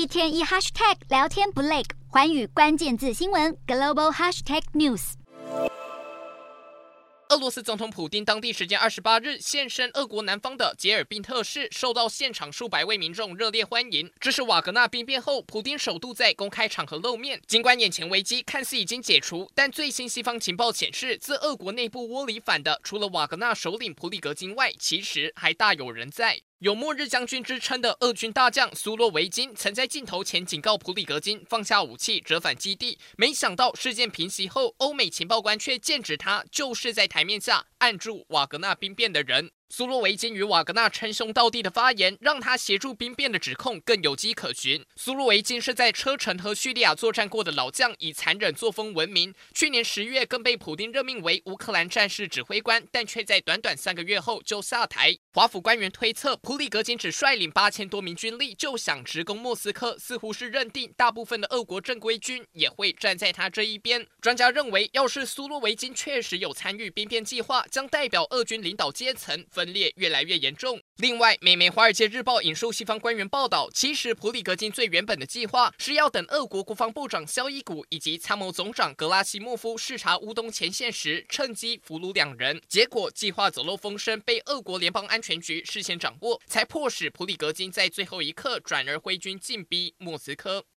[0.00, 5.12] 一天一 hashtag 聊天不累，环宇关键字新闻 global hashtag news。
[7.28, 14.10] 俄罗斯总统普丁当地时间二十八日现身俄国南方的杰尔宾特市，受到现场数百位民众热烈欢迎。
[14.18, 17.38] 这是瓦格纳兵变后，普丁首度在公开场合露面。
[17.46, 26.40] 尽管眼前危机看似已经解除，但最新西方情报显示，自俄国内部窝里反的，除了瓦格纳首领普里格金外，其实还大有人在。
[26.60, 32.98] 有“末日将军”之称的俄军大将苏洛维金，曾在镜头前警告普里格金放下武器，折返基地。
[33.16, 39.50] 没想到事件平息后，欧美情报官却剑指他就是在台面下按住瓦格纳兵变的人。
[39.72, 44.84] 苏洛维金与瓦格纳称兄道弟的发言，让他协助兵变的指控更有迹可循。
[44.96, 49.32] 苏洛维金是在车臣和叙利亚作战过的老将，以残忍作风闻名。
[49.54, 55.16] 去年十月，更被普丁任命为乌克兰战事指挥官，但却在短短三个月后就下台。
[55.32, 64.04] 华府官员推测，普里格金只率领八千多名军力就想直攻莫斯科，似乎是认定大部分的俄国正规军也会站在他这一边。
[64.20, 70.80] 专家认为，要是苏洛维金确实有参与兵变计划，将代表俄军领导阶层分裂越来越严重。
[70.96, 82.58] 另外，美媒《华尔街日报》引述西方官员报道，其实普里格金最原本的计划是要等俄国国防部长肖伊古以及参谋总长格拉西莫夫视察乌东前线时，趁机俘虏两人。
[82.66, 90.64] 结果计划走漏风声，被俄国联邦安全局事先掌握，才迫使普里格金在最后一刻转而挥军进逼莫斯科。